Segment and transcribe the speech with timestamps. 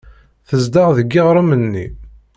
[0.47, 1.85] Tezdeɣ deg yiɣrem-nni.